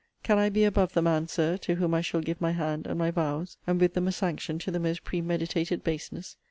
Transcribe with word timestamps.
Can 0.23 0.39
I 0.39 0.49
be 0.49 0.63
above 0.63 0.93
the 0.93 1.03
man, 1.03 1.27
Sir, 1.27 1.57
to 1.57 1.75
whom 1.75 1.93
I 1.93 2.01
shall 2.01 2.21
give 2.21 2.41
my 2.41 2.53
hand 2.53 2.87
and 2.87 2.97
my 2.97 3.11
vows, 3.11 3.57
and 3.67 3.79
with 3.79 3.93
them 3.93 4.07
a 4.07 4.11
sanction 4.11 4.57
to 4.57 4.71
the 4.71 4.79
most 4.79 5.03
premeditated 5.03 5.83
baseness? 5.83 6.37